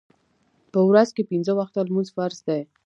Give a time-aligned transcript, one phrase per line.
[0.71, 2.61] په ورځ کې پنځه وخته لمونځ فرض دی